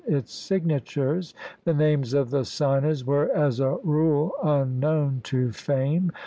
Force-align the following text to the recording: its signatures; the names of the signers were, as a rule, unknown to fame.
its 0.07 0.33
signatures; 0.33 1.31
the 1.63 1.73
names 1.75 2.11
of 2.15 2.31
the 2.31 2.43
signers 2.43 3.05
were, 3.05 3.29
as 3.37 3.59
a 3.59 3.77
rule, 3.83 4.31
unknown 4.41 5.21
to 5.23 5.51
fame. 5.51 6.11